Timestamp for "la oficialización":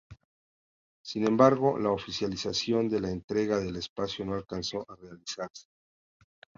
1.77-2.89